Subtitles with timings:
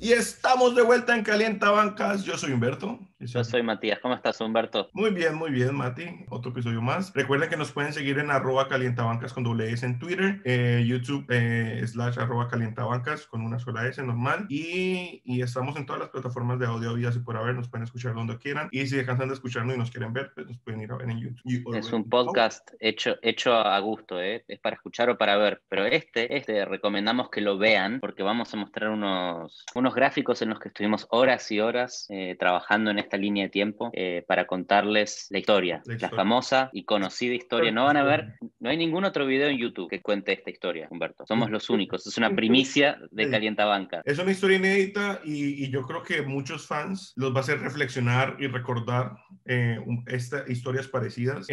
[0.00, 2.22] Y estamos de vuelta en Calienta Bancas.
[2.24, 3.07] Yo soy Humberto.
[3.20, 3.98] Yo soy Matías.
[3.98, 4.90] ¿Cómo estás, Humberto?
[4.92, 6.04] Muy bien, muy bien, Mati.
[6.28, 7.12] Otro episodio más.
[7.14, 11.26] Recuerden que nos pueden seguir en arroba calientabancas con doble S en Twitter, eh, YouTube
[11.28, 14.46] eh, slash arroba calientabancas con una sola S normal.
[14.48, 17.56] Y, y, estamos en todas las plataformas de audio vida y por haber.
[17.56, 18.68] Nos pueden escuchar donde quieran.
[18.70, 21.10] Y si dejan de escucharnos y nos quieren ver, pues nos pueden ir a ver
[21.10, 21.74] en YouTube.
[21.76, 24.44] Es un podcast hecho, hecho a gusto, ¿eh?
[24.46, 25.60] Es para escuchar o para ver.
[25.68, 30.50] Pero este, este recomendamos que lo vean porque vamos a mostrar unos, unos gráficos en
[30.50, 34.46] los que estuvimos horas y horas eh, trabajando en esta línea de tiempo eh, para
[34.46, 37.72] contarles la historia, la, famosa y conocida historia.
[37.72, 40.88] No van a ver, no hay ningún otro video en YouTube que cuente esta historia,
[40.90, 41.24] Humberto.
[41.26, 42.06] Somos los únicos.
[42.06, 44.02] Es una primicia de Calienta Banca.
[44.04, 48.36] Es una historia inédita y, yo creo que muchos fans los va a hacer reflexionar
[48.38, 51.46] y recordar eh, estas historias parecidas,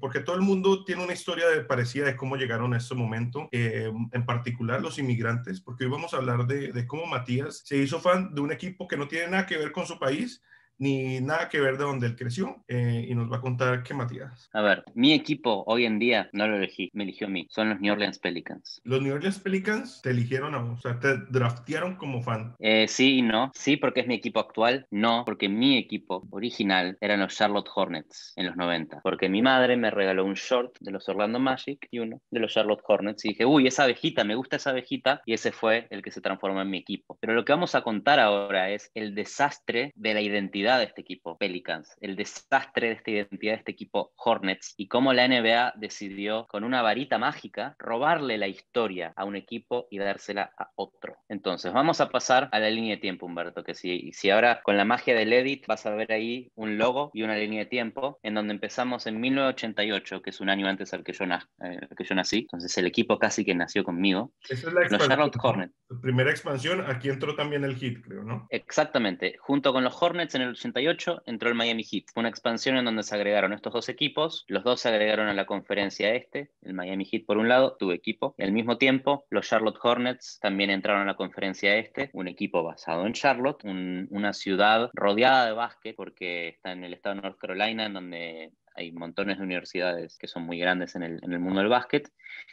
[0.00, 3.48] porque todo el mundo tiene una historia de, parecida de cómo llegaron a este momento,
[3.52, 8.00] en particular los inmigrantes, porque hoy vamos a hablar de, de cómo Matías se hizo
[8.00, 10.42] fan de un equipo que no tiene nada que ver con su país,
[10.78, 12.64] ni nada que ver de donde él creció.
[12.68, 14.48] Eh, y nos va a contar qué Matías.
[14.52, 17.46] A ver, mi equipo hoy en día no lo elegí, me eligió a mí.
[17.50, 18.80] Son los New Orleans Pelicans.
[18.84, 22.54] Los New Orleans Pelicans te eligieron a vos, o sea, te draftearon como fan.
[22.58, 23.50] Eh, sí y no.
[23.54, 24.86] Sí, porque es mi equipo actual.
[24.90, 29.00] No, porque mi equipo original eran los Charlotte Hornets en los 90.
[29.02, 32.52] Porque mi madre me regaló un short de los Orlando Magic y uno de los
[32.52, 33.24] Charlotte Hornets.
[33.24, 35.22] Y dije, uy, esa abejita, me gusta esa abejita.
[35.26, 37.18] Y ese fue el que se transformó en mi equipo.
[37.20, 41.00] Pero lo que vamos a contar ahora es el desastre de la identidad de este
[41.00, 45.74] equipo Pelicans, el desastre de esta identidad de este equipo Hornets y cómo la NBA
[45.76, 51.16] decidió con una varita mágica robarle la historia a un equipo y dársela a otro.
[51.28, 54.76] Entonces, vamos a pasar a la línea de tiempo, Humberto, que si, si ahora con
[54.76, 58.18] la magia del edit vas a ver ahí un logo y una línea de tiempo
[58.22, 62.04] en donde empezamos en 1988, que es un año antes al que yo, eh, que
[62.04, 62.40] yo nací.
[62.40, 64.32] Entonces, el equipo casi que nació conmigo.
[64.48, 65.74] Esa es la los Charlotte Hornets.
[66.02, 68.46] primera expansión, aquí entró también el hit, creo, ¿no?
[68.50, 69.36] Exactamente.
[69.38, 72.04] Junto con los Hornets en el 88 entró el Miami Heat.
[72.12, 74.44] Fue una expansión en donde se agregaron estos dos equipos.
[74.48, 76.50] Los dos se agregaron a la conferencia este.
[76.62, 78.34] El Miami Heat por un lado, tu equipo.
[78.38, 82.10] al mismo tiempo, los Charlotte Hornets también entraron a la conferencia este.
[82.12, 87.16] Un equipo basado en Charlotte, una ciudad rodeada de básquet porque está en el estado
[87.16, 91.20] de North Carolina, en donde hay montones de universidades que son muy grandes en el,
[91.22, 92.10] en el, mundo del básquet.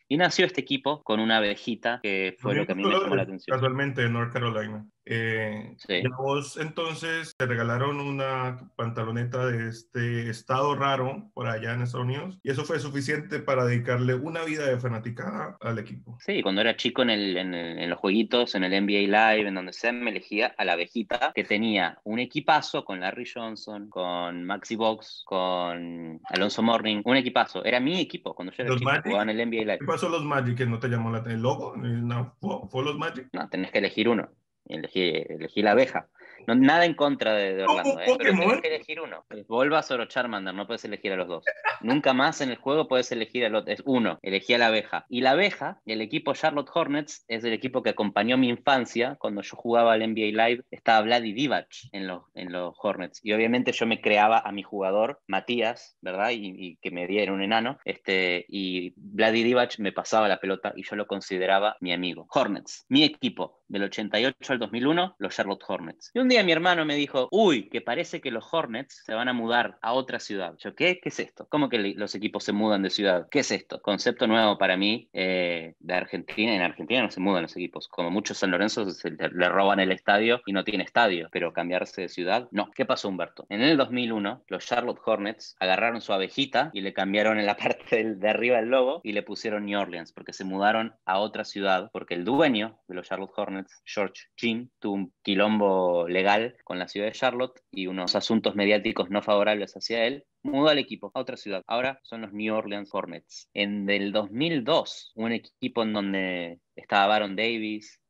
[0.07, 3.15] Y nació este equipo con una abejita que fue lo que a mí me llamó
[3.15, 3.57] la atención.
[3.57, 4.85] Casualmente en North Carolina.
[5.07, 5.75] Eh,
[6.17, 12.39] vos entonces te regalaron una pantaloneta de este estado raro por allá en Estados Unidos
[12.41, 16.17] y eso fue suficiente para dedicarle una vida de fanaticada al equipo.
[16.21, 19.73] Sí, cuando era chico en, el, en, los jueguitos, en el NBA Live, en donde
[19.73, 24.75] sea, me elegía a la abejita que tenía un equipazo con Larry Johnson, con Maxi
[24.75, 27.63] Box, con Alonso Morning, un equipazo.
[27.63, 29.74] Era mi equipo cuando yo era chico, jugaba en el NBA Live.
[29.79, 31.19] ¿Qué pasó los Magic que no te llamó la?
[31.19, 31.75] ¿El logo?
[31.75, 32.37] No,
[32.69, 33.29] ¿Fue los Magic?
[33.33, 34.29] No, tenés que elegir uno
[34.67, 36.09] elegí, la abeja.
[36.47, 38.15] No, nada en contra de, Orlando, ¿eh?
[38.17, 39.25] pero tienes que elegir uno.
[39.47, 41.45] Volvas o Charmander, no puedes elegir a los dos.
[41.81, 43.73] Nunca más en el juego puedes elegir al otro.
[43.73, 45.05] Es uno, elegí a la abeja.
[45.09, 49.15] Y la abeja, el equipo Charlotte Hornets, es el equipo que acompañó mi infancia.
[49.19, 53.19] Cuando yo jugaba al NBA Live, estaba Vladi Divac en los, en los Hornets.
[53.23, 56.31] Y obviamente yo me creaba a mi jugador, Matías, ¿verdad?
[56.31, 57.79] Y, que me diera un enano.
[57.85, 62.27] Este, y Vladi Divac me pasaba la pelota y yo lo consideraba mi amigo.
[62.31, 66.11] Hornets, mi equipo del 88 al 2001, los Charlotte Hornets.
[66.13, 69.27] Y un día mi hermano me dijo, uy, que parece que los Hornets se van
[69.27, 70.55] a mudar a otra ciudad.
[70.57, 70.99] Yo, ¿qué?
[70.99, 71.47] ¿Qué es esto?
[71.49, 73.27] ¿Cómo que los equipos se mudan de ciudad?
[73.29, 73.81] ¿Qué es esto?
[73.81, 76.55] Concepto nuevo para mí eh, de Argentina.
[76.55, 77.87] En Argentina no se mudan los equipos.
[77.87, 82.01] Como muchos San Lorenzo se le, roban el estadio y no tiene estadio, pero cambiarse
[82.01, 82.71] de ciudad, no.
[82.71, 83.45] ¿Qué pasó, Humberto?
[83.49, 88.15] En el 2001, los Charlotte Hornets agarraron su abejita y le cambiaron en la parte
[88.15, 91.89] de arriba del logo y le pusieron New Orleans porque se mudaron a otra ciudad
[91.91, 96.24] porque el dueño de los Charlotte Hornets George Jim, tuvo un quilombo legal
[96.63, 100.79] con la ciudad de Charlotte y unos asuntos mediáticos no favorables hacia él, mudó al
[100.79, 101.61] equipo a otra ciudad.
[101.67, 103.47] Ahora son los New Orleans Hornets.
[103.53, 108.01] En el 2002, un equipo en donde estaba Baron Davis,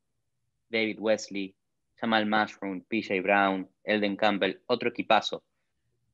[0.69, 1.55] David Wesley,
[1.95, 5.43] Jamal Mushroom, PJ Brown, Elden Campbell, otro equipazo,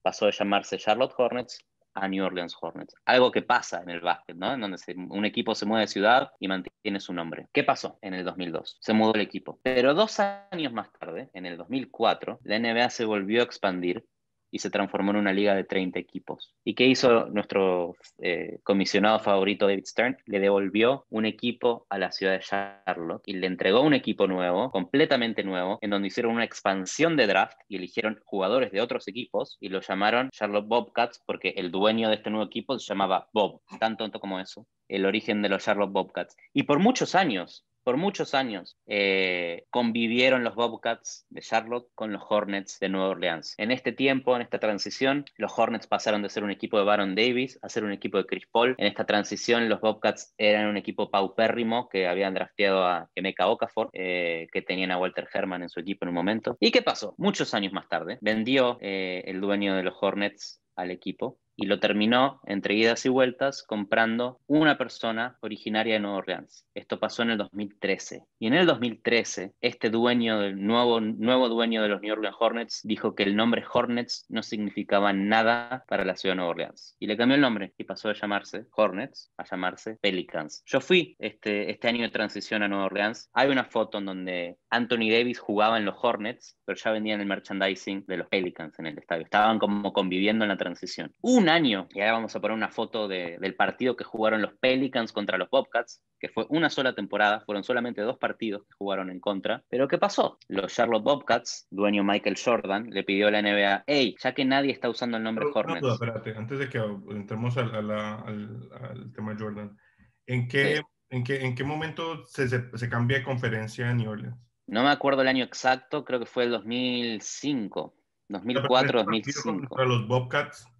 [0.01, 2.95] pasó de llamarse Charlotte Hornets a New Orleans Hornets.
[3.05, 4.53] Algo que pasa en el básquet, ¿no?
[4.53, 4.77] En donde
[5.09, 7.47] un equipo se mueve de ciudad y mantiene su nombre.
[7.53, 8.77] ¿Qué pasó en el 2002?
[8.79, 9.59] Se mudó el equipo.
[9.63, 14.05] Pero dos años más tarde, en el 2004, la NBA se volvió a expandir
[14.51, 16.53] y se transformó en una liga de 30 equipos.
[16.63, 20.17] ¿Y qué hizo nuestro eh, comisionado favorito David Stern?
[20.25, 24.71] Le devolvió un equipo a la ciudad de Charlotte y le entregó un equipo nuevo,
[24.71, 29.57] completamente nuevo, en donde hicieron una expansión de draft y eligieron jugadores de otros equipos
[29.59, 33.61] y lo llamaron Charlotte Bobcats porque el dueño de este nuevo equipo se llamaba Bob,
[33.79, 36.35] tan tonto como eso, el origen de los Charlotte Bobcats.
[36.53, 42.23] Y por muchos años por muchos años eh, convivieron los Bobcats de Charlotte con los
[42.27, 43.55] Hornets de Nueva Orleans.
[43.57, 47.15] En este tiempo, en esta transición, los Hornets pasaron de ser un equipo de Baron
[47.15, 48.75] Davis a ser un equipo de Chris Paul.
[48.77, 53.89] En esta transición, los Bobcats eran un equipo paupérrimo que habían drafteado a Emeka Okafor,
[53.93, 56.57] eh, que tenían a Walter Herman en su equipo en un momento.
[56.59, 57.15] ¿Y qué pasó?
[57.17, 61.79] Muchos años más tarde, vendió eh, el dueño de los Hornets al equipo y lo
[61.79, 66.65] terminó entre idas y vueltas comprando una persona originaria de Nueva Orleans.
[66.73, 68.23] Esto pasó en el 2013.
[68.39, 72.81] Y en el 2013, este dueño, del nuevo, nuevo dueño de los New Orleans Hornets,
[72.83, 76.95] dijo que el nombre Hornets no significaba nada para la ciudad de Nueva Orleans.
[76.99, 80.63] Y le cambió el nombre y pasó de llamarse Hornets a llamarse Pelicans.
[80.65, 83.29] Yo fui este, este año de transición a Nueva Orleans.
[83.33, 87.27] Hay una foto en donde Anthony Davis jugaba en los Hornets, pero ya vendían el
[87.27, 89.25] merchandising de los Pelicans en el estadio.
[89.25, 91.13] Estaban como conviviendo en la transición.
[91.21, 95.11] Un año, y ahora vamos a poner una foto del partido que jugaron los Pelicans
[95.11, 99.19] contra los Bobcats, que fue una sola temporada, fueron solamente dos partidos que jugaron en
[99.19, 99.63] contra.
[99.69, 100.39] Pero ¿qué pasó?
[100.47, 104.71] Los Charlotte Bobcats, dueño Michael Jordan, le pidió a la NBA, hey, ya que nadie
[104.71, 105.87] está usando el nombre Hornets.
[105.87, 109.77] espérate, antes de que entremos al, tema Jordan,
[110.25, 114.37] ¿en qué, en qué, en qué momento se, se, cambia de conferencia en New Orleans?
[114.67, 117.93] No me acuerdo el año exacto, creo que fue el 2005.
[118.29, 119.83] 2004, 2005.
[119.83, 120.70] los Bobcats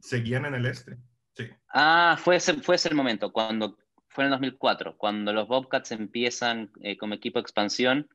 [0.00, 0.96] seguían en el este.
[1.34, 1.48] Sí.
[1.72, 3.78] Ah, fue ese, fue ese el momento, cuando
[4.08, 8.08] fue en el 2004, cuando los Bobcats empiezan eh, como equipo de expansión,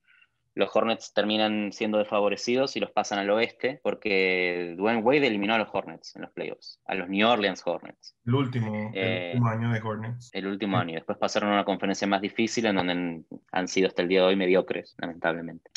[0.57, 5.59] los Hornets terminan siendo desfavorecidos y los pasan al oeste porque Dwayne Wade eliminó a
[5.59, 8.15] los Hornets en los playoffs, a los New Orleans Hornets.
[8.25, 10.31] El último, el eh, último año de Hornets.
[10.33, 10.95] El último año.
[10.95, 14.27] Después pasaron a una conferencia más difícil en donde han sido hasta el día de
[14.27, 15.69] hoy mediocres, lamentablemente.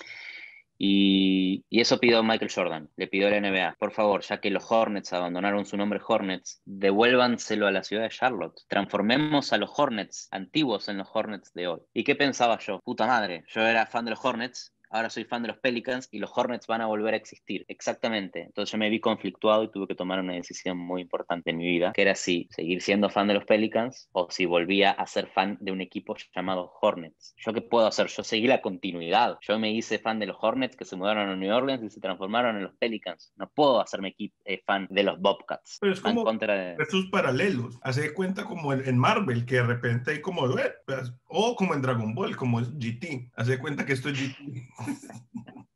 [0.82, 4.64] Y, eso pidió Michael Jordan, le pidió a la NBA, por favor, ya que los
[4.72, 8.62] Hornets abandonaron su nombre Hornets, devuélvanselo a la ciudad de Charlotte.
[8.66, 11.80] Transformemos a los Hornets antiguos en los Hornets de hoy.
[11.92, 12.80] ¿Y qué pensaba yo?
[12.80, 16.18] Puta madre, yo era fan de los Hornets, ahora soy fan de los Pelicans y
[16.18, 17.64] los Hornets van a volver a existir.
[17.68, 18.42] Exactamente.
[18.42, 21.66] Entonces yo me vi conflictuado y tuve que tomar una decisión muy importante en mi
[21.66, 25.28] vida, que era si seguir siendo fan de los Pelicans o si volvía a ser
[25.28, 27.34] fan de un equipo llamado Hornets.
[27.38, 28.08] ¿Yo qué puedo hacer?
[28.08, 29.38] Yo seguí la continuidad.
[29.40, 32.00] Yo me hice fan de los Hornets que se mudaron a New Orleans y se
[32.00, 33.32] transformaron en los Pelicans.
[33.36, 34.14] No puedo hacerme
[34.44, 35.78] eh, fan de los Bobcats.
[35.80, 37.78] Pero es como contra estos paralelos.
[37.82, 41.82] Hace cuenta como en, Marvel, que de repente hay como, eh, pues, o como en
[41.82, 43.30] Dragon Ball, como es GT.
[43.36, 44.68] Hace cuenta que esto es GT.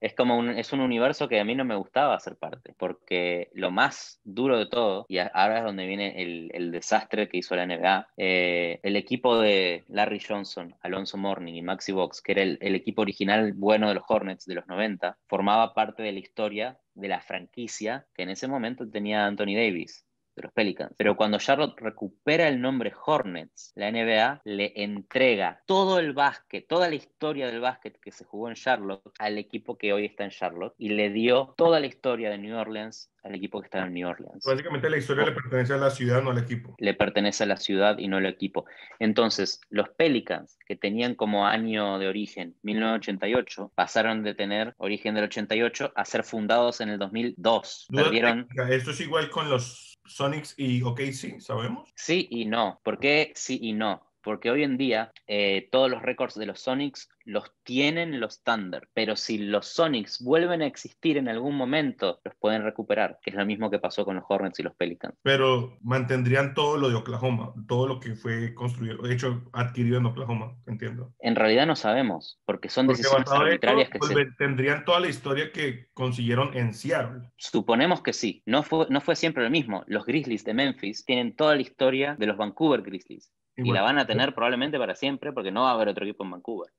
[0.00, 3.50] es como un, es un universo que a mí no me gustaba ser parte, porque
[3.52, 7.66] lo más duro de todo, y ahora es donde viene el, desastre que hizo la
[7.66, 12.58] NBA, eh, el equipo de Larry Johnson, Alonso Morning y Maxi Box, que era el,
[12.60, 16.78] el equipo original bueno de los Hornets de los 90, formaba parte de la historia
[16.94, 20.06] de la franquicia que en ese momento tenía Anthony Davis
[20.42, 20.94] los Pelicans.
[20.96, 26.88] Pero cuando Charlotte recupera el nombre Hornets, la NBA le entrega todo el básquet, toda
[26.88, 30.30] la historia del básquet que se jugó en Charlotte al equipo que hoy está en
[30.30, 33.92] Charlotte y le dio toda la historia de New Orleans al equipo que está en
[33.92, 34.44] New Orleans.
[34.44, 36.74] Básicamente la historia le pertenece a la ciudad, no al equipo.
[36.78, 38.64] Le pertenece a la ciudad y no al equipo.
[38.98, 45.24] Entonces, los Pelicans, que tenían como año de origen 1988, pasaron de tener origen del
[45.24, 47.88] 88 a ser fundados en el 2002.
[47.94, 48.48] Perdieron...
[48.70, 51.88] Esto es igual con los Sonics y OKC, ¿sabemos?
[51.94, 52.80] Sí y no.
[52.82, 54.09] ¿Por qué sí y no?
[54.22, 58.88] Porque hoy en día eh, todos los récords de los Sonics los tienen los Thunder,
[58.92, 63.36] pero si los Sonics vuelven a existir en algún momento, los pueden recuperar, que es
[63.36, 65.14] lo mismo que pasó con los Hornets y los Pelicans.
[65.22, 70.56] Pero mantendrían todo lo de Oklahoma, todo lo que fue construido, hecho, adquirido en Oklahoma,
[70.66, 71.12] entiendo.
[71.20, 74.30] En realidad no sabemos, porque son decisiones arbitrarias que se...
[74.38, 77.30] Tendrían toda la historia que consiguieron en Seattle.
[77.36, 79.84] Suponemos que sí, no fue, no fue siempre lo mismo.
[79.86, 83.32] Los Grizzlies de Memphis tienen toda la historia de los Vancouver Grizzlies.
[83.64, 86.24] Y, la van a tener probablemente para siempre porque no va a haber otro equipo
[86.24, 86.70] en Vancouver.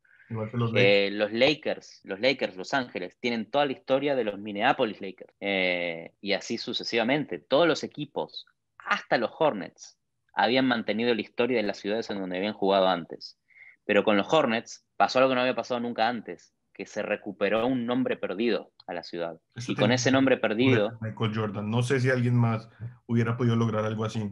[0.76, 2.02] Eh, los, Lakers.
[2.04, 5.34] los Lakers, Los Ángeles, tienen toda la historia de los Minneapolis Lakers.
[5.40, 7.40] Eh, y así sucesivamente.
[7.40, 8.46] Todos los equipos,
[8.78, 9.98] hasta los Hornets,
[10.34, 13.38] habían mantenido la historia de las ciudades en donde habían jugado antes.
[13.86, 17.68] Pero con los Hornets pasó algo que no había pasado nunca antes, que se recuperó
[17.68, 19.40] un nombre perdido a la ciudad.
[19.68, 20.98] y con ese nombre perdido...
[21.02, 21.70] Michael Jordan.
[21.70, 22.70] No sé si alguien más
[23.06, 24.32] hubiera podido lograr algo así.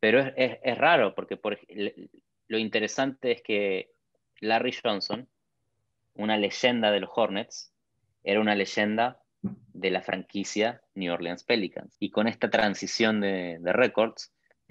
[0.00, 1.58] Pero es, raro, porque por,
[2.48, 3.90] lo interesante es que
[4.40, 5.28] Larry Johnson,
[6.14, 7.72] una leyenda de los Hornets,
[8.24, 11.96] era una leyenda de la franquicia New Orleans Pelicans.
[11.98, 13.72] Y con esta transición de, de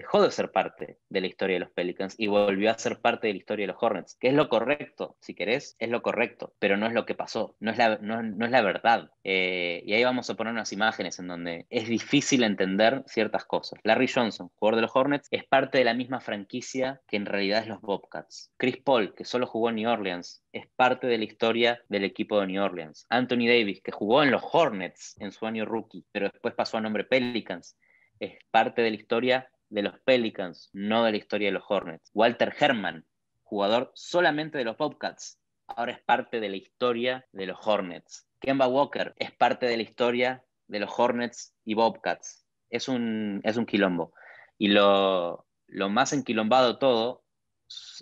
[0.02, 3.28] dejó de ser parte de la historia de los Pelicans y volvió a ser parte
[3.28, 6.54] de la historia de los Hornets, que es lo correcto, si querés, es lo correcto,
[6.58, 9.12] pero no es lo que pasó, no es la, no, es la verdad.
[9.22, 13.78] Eh, y ahí vamos a poner unas imágenes en donde es difícil entender ciertas cosas.
[13.84, 17.62] Larry Johnson, jugador de los Hornets, es parte de la misma franquicia que en realidad
[17.62, 18.52] es los Bobcats.
[18.56, 22.40] Chris Paul, que solo jugó en New Orleans, es parte de la historia del equipo
[22.40, 23.06] de New Orleans.
[23.08, 26.80] Anthony Davis, que jugó en los Hornets en su año rookie, pero después pasó a
[26.80, 27.76] nombre Pelicans,
[28.22, 32.10] es parte de la historia de los Pelicans, no de la historia de los Hornets.
[32.12, 33.06] Walter Herman,
[33.42, 38.28] jugador solamente de los Bobcats, ahora es parte de la historia de los Hornets.
[38.38, 42.44] Kemba Walker es parte de la historia de los Hornets y Bobcats.
[42.68, 44.12] Es un, es un quilombo.
[44.58, 47.24] Y lo, lo más enquilombado todo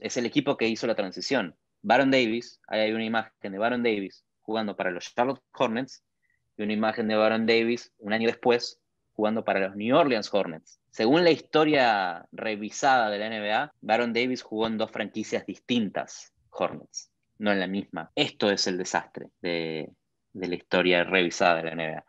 [0.00, 1.56] es el equipo que hizo la transición.
[1.82, 6.02] Baron Davis, ahí hay una imagen de Baron Davis jugando para los Charlotte Hornets
[6.56, 8.80] y una imagen de Baron Davis un año después
[9.20, 10.80] jugando para los New Orleans Hornets.
[10.92, 17.12] Según la historia revisada de la NBA, Baron Davis jugó en dos franquicias distintas, Hornets,
[17.36, 18.10] no en la misma.
[18.14, 19.90] Esto es el desastre de,
[20.32, 22.04] la historia revisada de la NBA.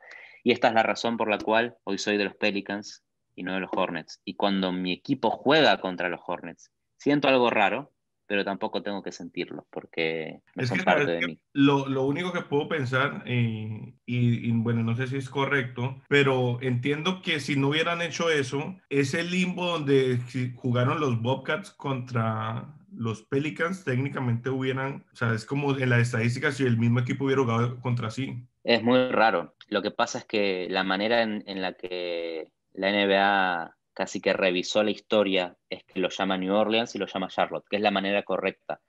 [0.46, 3.04] Y esta es la razón por la cual hoy soy de los Pelicans
[3.36, 4.22] y no de los Hornets.
[4.24, 7.92] Y cuando mi equipo juega contra los Hornets, siento algo raro,
[8.32, 11.40] pero tampoco tengo que sentirlo porque no son parte de mí.
[11.52, 16.58] Lo, lo, único que puedo pensar, eh, y, bueno, no sé si es correcto, pero
[16.62, 20.22] entiendo que si no hubieran hecho eso, ese limbo donde
[20.56, 26.56] jugaron los Bobcats contra los Pelicans, técnicamente hubieran, o sea, es como en las estadísticas
[26.56, 28.48] si el mismo equipo hubiera jugado contra sí.
[28.64, 29.56] Es muy raro.
[29.68, 34.34] Lo que pasa es que la manera en, en la que la NBA casi que
[34.34, 37.82] revisó la historia, es que lo llama New Orleans y lo llama Charlotte, que es
[37.82, 38.82] la manera correcta.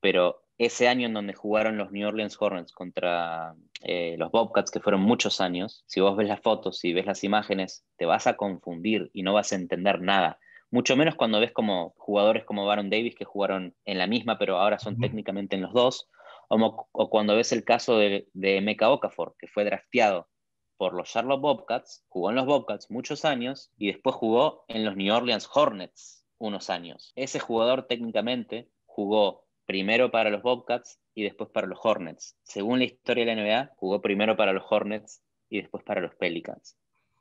[0.00, 4.80] Pero ese año en donde jugaron los New Orleans Hornets contra eh, los Bobcats, que
[4.80, 8.36] fueron muchos años, si vos ves las fotos, si ves las imágenes, te vas a
[8.36, 10.38] confundir y no vas a entender nada.
[10.70, 14.58] Mucho menos cuando ves como jugadores como Baron Davis que jugaron en la misma, pero
[14.58, 16.08] ahora son técnicamente en los dos,
[16.48, 20.28] o, o, cuando ves el caso de, de Okafor, que fue drafteado
[20.76, 24.96] por los Charlotte Bobcats, jugó en los Bobcats muchos años y después jugó en los
[24.96, 27.12] New Orleans Hornets unos años.
[27.16, 32.36] Ese jugador técnicamente jugó primero para los Bobcats y después para los Hornets.
[32.42, 36.14] Según la historia de la NBA, jugó primero para los Hornets y después para los
[36.14, 36.78] Pelicans.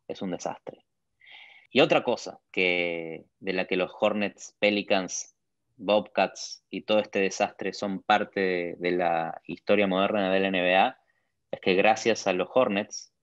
[0.07, 0.85] Es un desastre.
[1.71, 5.35] Y otra cosa que, de la que los Hornets, Pelicans,
[5.77, 10.97] Bobcats y todo este desastre son parte de, de la historia moderna de la NBA
[11.51, 13.13] es que gracias a los Hornets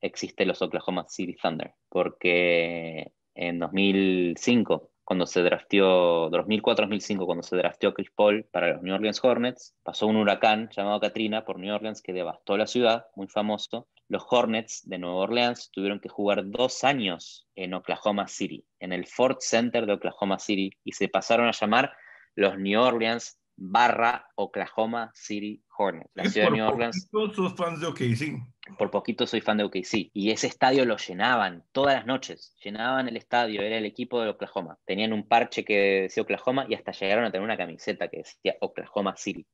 [0.00, 7.94] existe los Oklahoma City Thunder, porque en 2005, cuando se drafteó, 2004-2005, cuando se drafteó
[7.94, 12.02] Chris Paul para los New Orleans Hornets, pasó un huracán llamado Katrina por New Orleans
[12.02, 13.88] que devastó la ciudad, muy famoso.
[14.08, 19.06] Los Hornets de Nueva Orleans tuvieron que jugar dos años en Oklahoma City, en el
[19.06, 21.92] Ford Center de Oklahoma City, y se pasaron a llamar
[22.34, 26.10] los New Orleans barra Oklahoma City Hornets.
[26.14, 27.08] La ciudad de New Orleans.
[27.10, 28.40] Todos fans de OKC
[28.76, 30.10] por poquito soy fan de OKC.
[30.12, 32.54] Y ese estadio lo llenaban todas las noches.
[32.62, 34.78] Llenaban el estadio, era el equipo de Oklahoma.
[34.84, 38.56] Tenían un parche que decía Oklahoma y hasta llegaron a tener una camiseta que decía
[38.60, 39.46] Oklahoma City.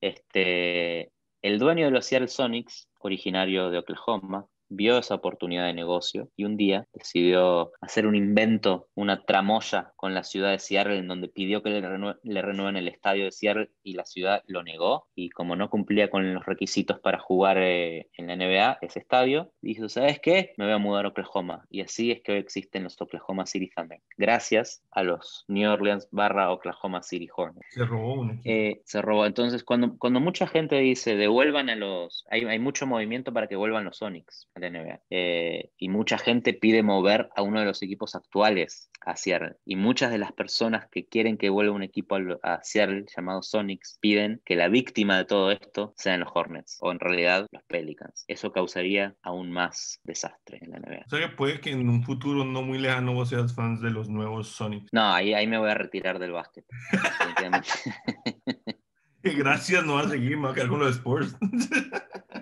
[0.00, 6.28] Este, el dueño de los Seattle Sonics, originario de Oklahoma, vio esa oportunidad de negocio
[6.36, 11.08] y un día decidió hacer un invento, una tramoya con la ciudad de Seattle en
[11.08, 15.30] donde pidió que le, renueven el estadio de Seattle y la ciudad lo negó y
[15.30, 19.88] como no cumplía con los requisitos para jugar eh, en la NBA ese estadio, dijo,
[19.88, 20.52] ¿sabes qué?
[20.56, 23.70] Me voy a mudar a Oklahoma y así es que hoy existen los Oklahoma City
[23.74, 27.66] Thunder, gracias a los New Orleans barra Oklahoma City Hornets.
[27.70, 29.26] Se robó un eh, se robó.
[29.26, 32.24] Entonces, cuando, cuando mucha gente dice, devuelvan a los...
[32.30, 35.00] Hay, hay mucho movimiento para que vuelvan los Sonics NBA.
[35.10, 39.56] Eh, y mucha gente pide mover a uno de los equipos actuales a Seattle.
[39.64, 43.98] Y muchas de las personas que quieren que vuelva un equipo a Seattle llamado Sonics
[44.00, 48.24] piden que la víctima de todo esto sean los Hornets o en realidad los Pelicans.
[48.28, 51.04] Eso causaría aún más desastre en la NBA.
[51.06, 53.90] O sea que puede que en un futuro no muy lejano vos seas fans de
[53.90, 54.92] los nuevos Sonics.
[54.92, 56.64] No, ahí, ahí me voy a retirar del básquet.
[59.22, 61.36] Gracias, no va a seguir, me voy a quedar con los Sports.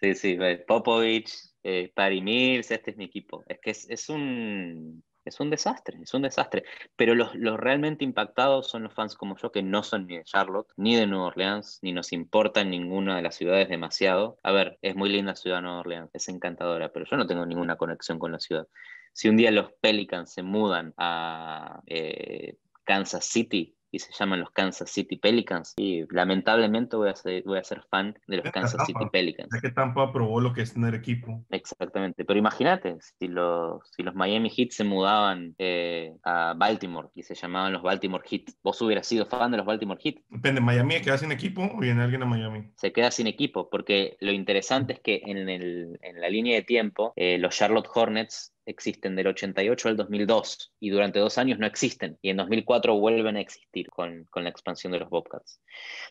[0.00, 1.32] Sí, sí, Popovich,
[1.64, 3.42] eh, Mills, este es mi equipo.
[3.48, 6.62] Es que es, un, es un desastre, es un desastre.
[6.94, 10.72] Pero los, realmente impactados son los fans como yo, que no son ni de Charlotte,
[10.76, 14.38] ni de Nueva Orleans, ni nos importa en ninguna de las ciudades demasiado.
[14.44, 17.76] A ver, es muy linda ciudad Nueva Orleans, es encantadora, pero yo no tengo ninguna
[17.76, 18.68] conexión con la ciudad.
[19.12, 24.50] Si un día los Pelicans se mudan a eh, Kansas City, y se llaman los
[24.50, 25.74] Kansas City Pelicans.
[25.76, 29.48] Y lamentablemente voy a ser, voy a ser fan de los Kansas City Pelicans.
[29.54, 31.44] Ya que Tampa aprobó lo que es tener equipo.
[31.50, 32.24] Exactamente.
[32.24, 37.34] Pero imagínate, si los, si los Miami Heat se mudaban eh, a Baltimore y se
[37.34, 40.16] llamaban los Baltimore Heat, ¿vos hubieras sido fan de los Baltimore Heat?
[40.28, 42.70] Depende, ¿Miami queda sin equipo o viene alguien a Miami?
[42.76, 46.62] Se queda sin equipo, porque lo interesante es que en, el, en la línea de
[46.62, 51.66] tiempo, eh, los Charlotte Hornets existen del 88 al 2002 y durante dos años no
[51.66, 55.60] existen y en 2004 vuelven a existir con, con, la expansión de los Bobcats.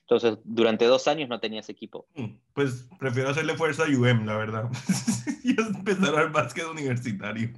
[0.02, 2.08] Entonces, durante dos años no tenías equipo.
[2.16, 4.70] Mm, pues prefiero hacerle fuerza a UM, la verdad.
[5.44, 7.52] y empezar al básquet universitario.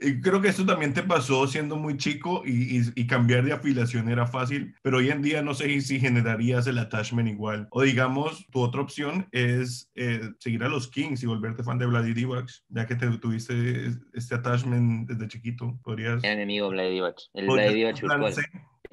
[0.00, 4.08] Y creo que eso también te pasó siendo muy chico y, y, cambiar de afiliación
[4.08, 7.68] era fácil, pero hoy en día no sé si generarías el attachment igual.
[7.70, 11.86] O digamos, tu otra opción es eh, seguir a los Kings y volverte fan de
[11.86, 15.78] Vladi Divac, ya que te tuviste este attachment desde chiquito?
[15.82, 16.22] ¿Podrías...?
[16.24, 17.18] El enemigo Vladi Divac.
[17.34, 17.46] El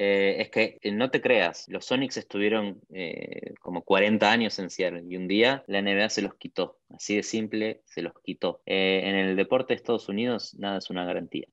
[0.01, 4.69] eh, es que eh, no te creas, los Sonics estuvieron eh, como 40 años en
[4.69, 6.77] Seattle y un día la NBA se los quitó.
[6.95, 8.61] Así de simple, se los quitó.
[8.65, 11.47] en el deporte de Estados Unidos nada es una garantía.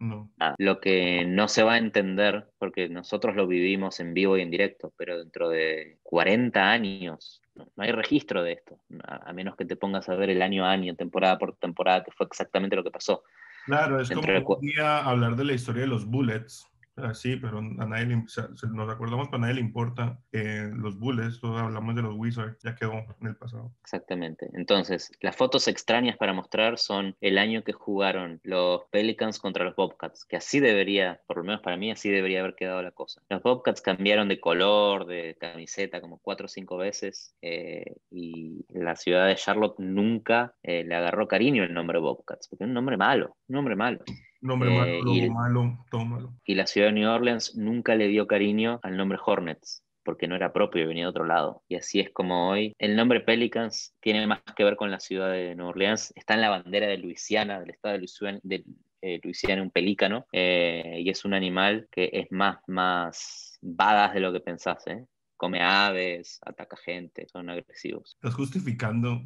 [0.59, 4.51] Lo que no se va a entender, porque nosotros lo vivimos en vivo y en
[4.53, 9.75] directo, pero dentro de 40 años no, hay registro de esto, a, menos que te
[9.75, 12.93] pongas a ver el año a año, temporada por temporada, que fue exactamente lo que
[12.93, 13.25] pasó.
[13.67, 16.67] Claro, es como un día hablar de la historia de los Bullets
[16.99, 21.41] Ah, sí, pero a nadie nos acordamos, pero a nadie le importa eh, los Bulls,
[21.41, 23.71] todos hablamos de los Wizards, ya quedó en el pasado.
[23.83, 24.49] Exactamente.
[24.55, 29.77] Entonces, las fotos extrañas para mostrar son el año que jugaron los Pelicans contra los
[29.77, 33.21] Bobcats, que así debería, por lo menos para mí, así debería haber quedado la cosa.
[33.29, 38.97] Los Bobcats cambiaron de color, de camiseta como cuatro o cinco veces, eh, y la
[38.97, 42.97] ciudad de Charlotte nunca eh, le agarró cariño el nombre Bobcats, porque es un nombre
[42.97, 44.03] malo, un nombre malo.
[44.41, 46.33] Nombre eh, malo, y, malo, todo malo.
[46.45, 50.37] Y la ciudad de New Orleans nunca le dio cariño al nombre Hornets porque no
[50.37, 51.65] era propio, venía de otro lado.
[51.69, 52.73] Y así es como hoy.
[52.79, 56.13] El nombre Pelicans tiene más que ver con la ciudad de Nueva Orleans.
[56.15, 58.65] Está en la bandera de Luisiana, del estado de Luisiana, de,
[59.03, 60.27] eh, Luisiana un pelícano.
[60.33, 64.87] Eh, y es un animal que es más, más badass de lo que pensás.
[64.87, 65.05] ¿eh?
[65.37, 68.15] Come aves, ataca gente, son agresivos.
[68.15, 69.23] ¿Estás justificando?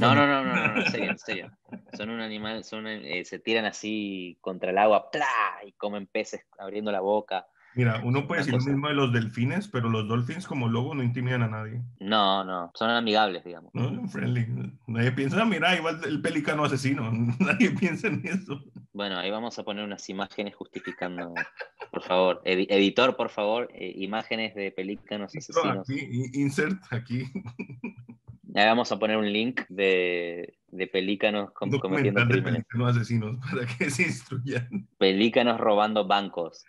[0.00, 1.58] No, no, no, no, no, en serio, en serio.
[1.96, 5.26] Son un animal, son, eh, se tiran así contra el agua, ¡plá!
[5.64, 7.46] y comen peces abriendo la boca.
[7.74, 11.02] Mira, uno puede decir lo mismo de los delfines, pero los dolphins como logo no
[11.02, 11.80] intimidan a nadie.
[12.00, 13.74] No, no, son amigables, digamos.
[13.74, 14.46] No, friendly.
[14.86, 17.10] Nadie piensa, ah, mira, igual el pelicano asesino.
[17.40, 18.62] Nadie piensa en eso.
[18.92, 21.32] Bueno, ahí vamos a poner unas imágenes justificando,
[21.90, 22.42] por favor.
[22.44, 25.88] editor, por favor, eh, imágenes de pelícanos asesinos.
[25.88, 27.24] Aquí, insert aquí.
[28.54, 32.64] Ahí vamos a poner un link de, de pelícanos cometiendo crímenes.
[32.70, 34.88] De asesinos para que se instruyan.
[34.98, 36.64] Pelícanos robando bancos.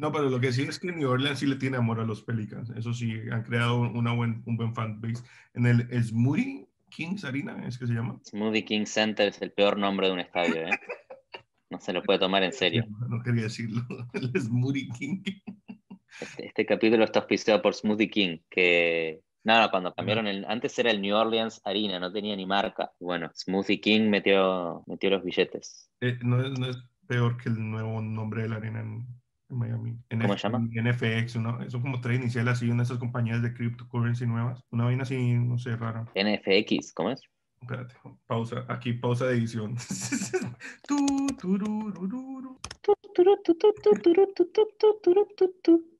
[0.00, 2.22] No, pero lo que sí es que New Orleans sí le tiene amor a los
[2.22, 2.70] Pelicans.
[2.70, 5.22] Eso sí, han creado una buen, un buen fan base.
[5.52, 8.18] En el Smoothie Kings Arena, ¿es que se llama?
[8.24, 10.80] Smoothie King Center es el peor nombre de un estadio, ¿eh?
[11.68, 12.86] No se lo puede tomar en serio.
[13.10, 13.82] No, quería decirlo.
[14.14, 15.22] El Smoothie King.
[16.18, 19.20] Este, este, capítulo está auspiciado por Smoothie King, que...
[19.44, 20.46] No, no, cuando cambiaron el...
[20.46, 22.90] Antes era el New Orleans Arena, no tenía ni marca.
[22.98, 25.90] Bueno, Smoothie King metió, metió los billetes.
[26.00, 29.19] Eh, no, es, no es peor que el nuevo nombre de la arena en
[29.50, 29.96] en Miami.
[30.10, 30.58] ¿Cómo se llama?
[30.58, 31.70] NFX, ¿no?
[31.70, 34.64] son como tres iniciales así, una de esas compañías de cryptocurrency nuevas.
[34.70, 36.06] Una vaina así, no sé, rara.
[36.14, 37.22] NFX, ¿cómo es?
[37.60, 37.94] Espérate,
[38.26, 39.76] pausa, aquí pausa de edición.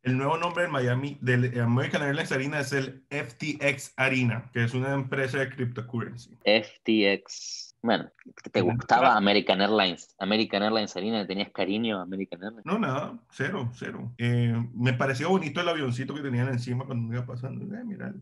[0.02, 4.72] El nuevo nombre en Miami del American Airlines Arena es el FTX Arena, que es
[4.72, 6.38] una empresa de cryptocurrency.
[6.44, 7.69] FTX.
[7.82, 8.10] Bueno,
[8.52, 10.14] ¿te gustaba American Airlines?
[10.18, 12.66] American Airlines Arena, ¿tenías cariño a American Airlines?
[12.66, 14.12] No, nada, cero, cero.
[14.18, 17.64] Eh, me pareció bonito el avioncito que tenían encima cuando me iba pasando.
[17.74, 18.12] Eh, mira,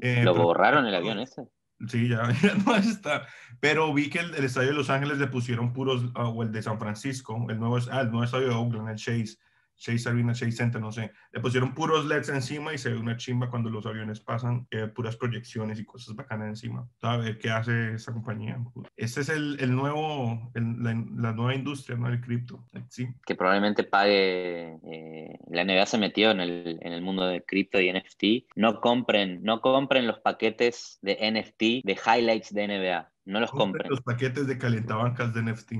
[0.00, 1.48] eh, ¿Lo borraron el avión ese?
[1.88, 2.22] Sí, ya,
[2.64, 3.26] no está.
[3.58, 6.62] Pero vi que el, estadio de Los Ángeles le pusieron puros, ah, o el de
[6.62, 9.38] San Francisco, el nuevo, ah, el nuevo estadio de Oakland, el Chase,
[9.80, 11.10] Chase Arena, Chase Center, no sé.
[11.32, 15.16] Le pusieron puros LEDs encima y se ve una chimba cuando los aviones pasan, puras
[15.16, 16.86] proyecciones y cosas bacanas encima.
[17.00, 18.62] ¿Sabe qué hace esa compañía?
[18.96, 22.08] Este es el, el nuevo, la, nueva industria, ¿no?
[22.08, 22.62] El cripto.
[22.88, 23.08] Sí.
[23.24, 27.80] Que probablemente pague, eh, la NBA se metió en el, en el mundo de cripto
[27.80, 28.56] y NFT.
[28.56, 33.10] No compren, no compren los paquetes de NFT de highlights de NBA.
[33.24, 33.88] No los compren.
[33.88, 35.72] Los paquetes de calentabancas de NFT.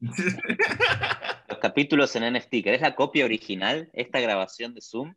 [1.48, 2.50] los capítulos en NFT.
[2.62, 3.90] ¿Querés la copia original?
[3.92, 5.14] Esta grabación de Zoom.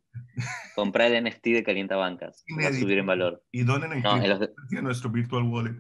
[0.75, 2.45] Comprar el NFT de Calientabancas.
[2.59, 3.43] Va a subir en valor.
[3.51, 4.51] ¿Y dónde no, los de...
[4.81, 5.75] nuestro virtual wallet?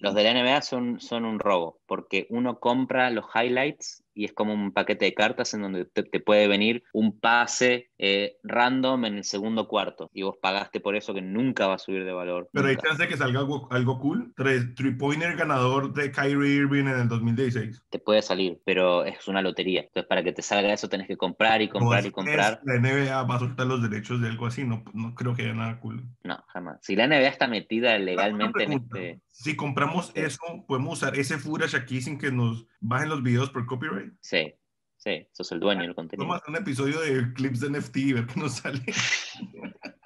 [0.00, 4.32] Los de la NBA son, son un robo, porque uno compra los highlights y es
[4.32, 9.14] como un paquete de cartas en donde te, puede venir un pase eh, random en
[9.18, 12.48] el segundo cuarto y vos pagaste por eso que nunca va a subir de valor.
[12.52, 14.32] Pero hay chance de que salga algo, algo cool.
[14.36, 17.82] Three-pointer ganador de Kyrie Irving en el 2016.
[17.90, 19.82] Te puede salir, pero es una lotería.
[19.82, 22.60] Entonces, para que te salga eso, tenés que comprar y comprar y comprar.
[22.64, 24.64] La NBA va a soltar los derechos de algo así.
[24.64, 26.04] No, no creo que haya nada cool.
[26.24, 26.78] No, jamás.
[26.82, 29.20] Si la NBA está metida legalmente en este.
[29.30, 33.66] Si compramos eso, podemos usar ese footage aquí sin que nos bajen los videos por
[33.66, 34.01] copyright.
[34.20, 34.54] Sí,
[34.96, 36.26] sí, sos el dueño del contenido.
[36.26, 38.82] Vamos a hacer un episodio de clips de NFT y ver qué nos sale.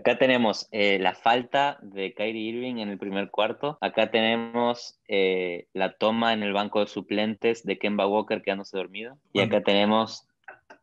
[0.00, 3.76] Acá tenemos eh, la falta de Kyrie Irving en el primer cuarto.
[3.82, 9.18] Acá tenemos eh, la toma en el banco de suplentes de Kemba Walker quedándose dormido.
[9.34, 10.26] Y acá tenemos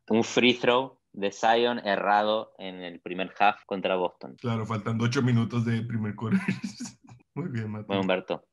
[0.09, 4.35] un free throw de Zion errado en el primer half contra Boston.
[4.39, 6.37] Claro, faltando ocho minutos de primer cuarto.
[7.33, 7.87] Muy bien, Mateo.
[7.87, 8.45] Bueno, Humberto.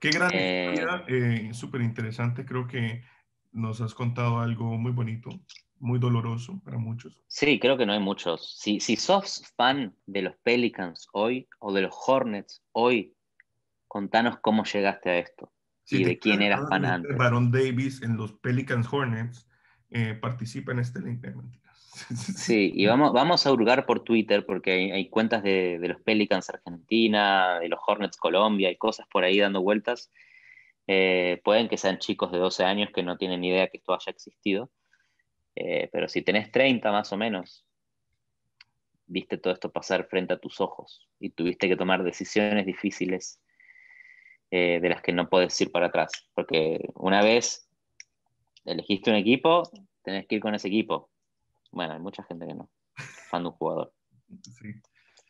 [0.00, 2.44] Qué gran eh, historia, eh, súper interesante.
[2.44, 3.02] Creo que
[3.52, 5.30] nos has contado algo muy bonito,
[5.78, 7.22] muy doloroso para muchos.
[7.28, 8.58] Sí, creo que no hay muchos.
[8.58, 13.14] Si, si sos fan de los Pelicans hoy o de los Hornets hoy,
[13.88, 15.52] contanos cómo llegaste a esto
[15.88, 17.16] y de quién eras fan antes.
[17.16, 19.46] Baron Davis en los Pelicans Hornets
[19.92, 21.24] eh, participa en este link.
[22.36, 27.58] Sí, y vamos, vamos a hurgar por Twitter porque hay, cuentas de, los Pelicans Argentina,
[27.60, 30.10] de los Hornets Colombia, hay cosas por ahí dando vueltas.
[30.86, 34.10] Eh, pueden que sean chicos de 12 años que no tienen idea que esto haya
[34.10, 34.70] existido,
[35.54, 37.66] eh, pero si tenés 30 más o menos,
[39.06, 43.40] viste todo esto pasar frente a tus ojos y tuviste que tomar decisiones difíciles
[44.50, 47.68] eh, de las que no puedes ir para atrás, porque una vez
[48.64, 49.62] elegiste un equipo,
[50.02, 51.12] tenés que ir con ese equipo
[51.72, 52.70] bueno, hay mucha gente que no.
[53.30, 53.92] Fan de un jugador.
[54.42, 54.74] Sí.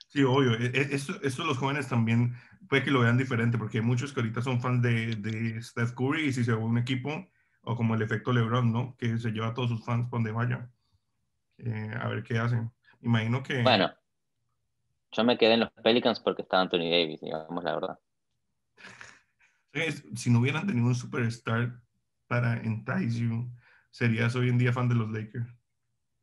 [0.08, 0.54] Sí, obvio.
[0.54, 2.34] E, e, eso, eso, los jóvenes también
[2.68, 5.94] puede que lo vean diferente, porque hay muchos que ahorita son fans de, de Steph
[5.94, 7.26] Curry y si se va un equipo,
[7.62, 8.94] o como el efecto LeBron, ¿no?
[8.98, 10.70] Que se lleva a todos sus fans donde vaya.
[11.58, 12.70] Eh, a ver qué hacen.
[13.00, 13.62] Imagino que.
[13.62, 13.90] Bueno,
[15.12, 17.98] yo me quedé en los Pelicans porque está Anthony Davis, digamos la verdad.
[20.16, 21.80] Si no hubieran tenido un superstar
[22.32, 23.46] para entice you,
[23.90, 25.54] serías hoy en día fan de los Lakers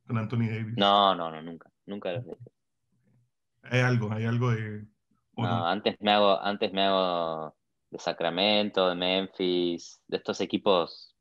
[0.08, 0.76] con Anthony Davis.
[0.76, 1.70] No, no, no, nunca.
[1.86, 2.26] Nunca los
[3.62, 4.88] Hay algo, hay algo de.
[5.38, 7.56] No, antes me hago, antes me hago
[7.92, 11.16] de Sacramento, de Memphis, de estos equipos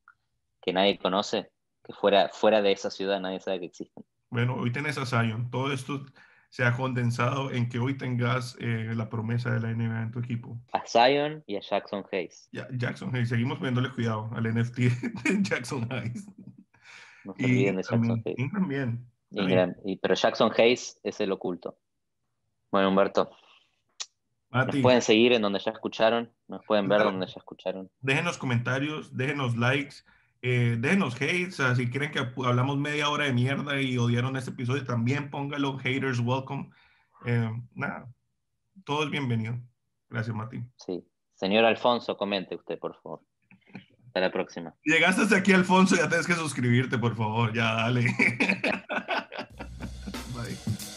[0.62, 1.50] que nadie conoce,
[1.84, 4.06] que fuera, fuera de esa ciudad nadie sabe que existen.
[4.30, 5.50] Bueno, hoy tenés a Zion.
[5.50, 6.06] Todo esto
[6.48, 10.18] se ha condensado en que hoy tengas eh, la promesa de la NBA en tu
[10.18, 10.58] equipo.
[10.72, 12.48] A Zion y a Jackson Hayes.
[12.52, 13.28] Ya, Jackson Hayes.
[13.28, 14.76] Seguimos poniéndole cuidado al NFT
[15.24, 16.26] de Jackson Hayes.
[17.24, 18.52] No se olviden de Jackson Hayes.
[18.52, 19.06] También.
[20.00, 21.78] pero Jackson Hayes es el oculto.
[22.70, 23.30] Bueno, Humberto.
[24.50, 27.90] nos pueden seguir en donde ya escucharon, nos pueden ver donde ya escucharon.
[28.00, 29.96] Déjenos comentarios, déjenos likes,
[30.42, 31.60] eh, déjenos hates.
[31.76, 35.78] si quieren que hablamos media hora de mierda y odiaron este episodio, también póngalo.
[35.78, 36.70] Haters welcome.
[37.26, 38.08] Eh, nada,
[38.84, 39.58] todo es bienvenido.
[40.08, 40.62] Gracias, Mati.
[40.76, 41.04] Sí.
[41.34, 43.20] Señor Alfonso, comente usted, por favor.
[44.06, 44.74] Hasta la próxima.
[44.84, 47.52] Llegaste hasta aquí, Alfonso, ya tienes que suscribirte, por favor.
[47.52, 48.06] Ya, dale.